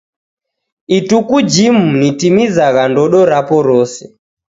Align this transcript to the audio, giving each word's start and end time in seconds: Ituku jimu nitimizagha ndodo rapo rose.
Ituku 0.97 1.35
jimu 1.51 1.85
nitimizagha 1.99 2.83
ndodo 2.91 3.19
rapo 3.31 3.57
rose. 3.67 4.03